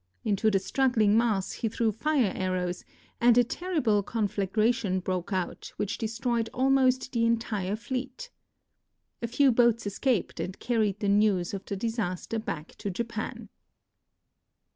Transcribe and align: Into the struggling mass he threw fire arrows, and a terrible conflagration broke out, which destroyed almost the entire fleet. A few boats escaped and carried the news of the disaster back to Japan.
Into 0.25 0.49
the 0.49 0.57
struggling 0.57 1.15
mass 1.15 1.51
he 1.51 1.69
threw 1.69 1.91
fire 1.91 2.31
arrows, 2.33 2.83
and 3.19 3.37
a 3.37 3.43
terrible 3.43 4.01
conflagration 4.01 4.99
broke 4.99 5.31
out, 5.31 5.71
which 5.77 5.99
destroyed 5.99 6.49
almost 6.55 7.11
the 7.11 7.23
entire 7.23 7.75
fleet. 7.75 8.31
A 9.21 9.27
few 9.27 9.51
boats 9.51 9.85
escaped 9.85 10.39
and 10.39 10.57
carried 10.57 11.01
the 11.01 11.07
news 11.09 11.53
of 11.53 11.65
the 11.65 11.75
disaster 11.75 12.39
back 12.39 12.69
to 12.79 12.89
Japan. 12.89 13.49